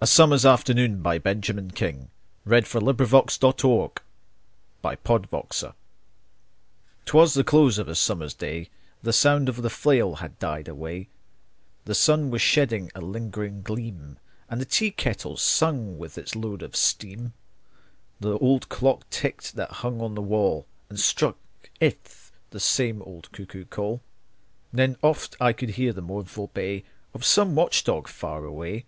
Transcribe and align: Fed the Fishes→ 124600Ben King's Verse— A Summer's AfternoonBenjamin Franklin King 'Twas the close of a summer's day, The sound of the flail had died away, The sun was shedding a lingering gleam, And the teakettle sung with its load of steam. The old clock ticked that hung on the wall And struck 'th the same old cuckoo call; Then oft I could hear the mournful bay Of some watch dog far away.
Fed 0.00 0.08
the 0.08 0.08
Fishes→ 0.08 0.74
124600Ben 0.98 1.70
King's 1.72 2.06
Verse— 2.44 2.74
A 2.74 2.74
Summer's 2.74 3.38
AfternoonBenjamin 3.38 5.02
Franklin 5.04 5.30
King 5.30 5.68
'Twas 7.04 7.34
the 7.34 7.44
close 7.44 7.78
of 7.78 7.86
a 7.86 7.94
summer's 7.94 8.34
day, 8.34 8.68
The 9.04 9.12
sound 9.12 9.48
of 9.48 9.62
the 9.62 9.70
flail 9.70 10.16
had 10.16 10.40
died 10.40 10.66
away, 10.66 11.06
The 11.84 11.94
sun 11.94 12.30
was 12.30 12.42
shedding 12.42 12.90
a 12.96 13.00
lingering 13.00 13.62
gleam, 13.62 14.18
And 14.50 14.60
the 14.60 14.64
teakettle 14.64 15.36
sung 15.36 15.98
with 15.98 16.18
its 16.18 16.34
load 16.34 16.62
of 16.64 16.74
steam. 16.74 17.34
The 18.18 18.36
old 18.40 18.68
clock 18.68 19.08
ticked 19.08 19.54
that 19.54 19.70
hung 19.70 20.00
on 20.00 20.16
the 20.16 20.20
wall 20.20 20.66
And 20.88 20.98
struck 20.98 21.36
'th 21.80 22.32
the 22.50 22.58
same 22.58 23.02
old 23.02 23.30
cuckoo 23.30 23.64
call; 23.66 24.02
Then 24.72 24.96
oft 25.00 25.36
I 25.40 25.52
could 25.52 25.70
hear 25.78 25.92
the 25.92 26.02
mournful 26.02 26.48
bay 26.48 26.82
Of 27.14 27.24
some 27.24 27.54
watch 27.54 27.84
dog 27.84 28.08
far 28.08 28.44
away. 28.44 28.84